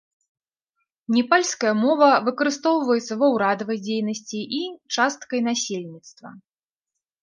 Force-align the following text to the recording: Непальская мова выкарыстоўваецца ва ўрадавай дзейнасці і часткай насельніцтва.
Непальская 1.15 1.73
мова 1.83 2.09
выкарыстоўваецца 2.31 3.13
ва 3.21 3.27
ўрадавай 3.37 3.77
дзейнасці 3.85 4.39
і 4.61 4.67
часткай 5.01 5.49
насельніцтва. 5.53 6.29